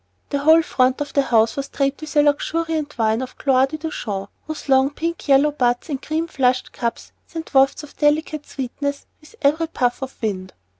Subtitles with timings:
[0.31, 3.77] The whole front of the house was draped with a luxuriant vine of Gloire de
[3.77, 9.05] Dijon, whose long, pink yellow buds and cream flushed cups sent wafts of delicate sweetness
[9.19, 10.53] with every puff of wind.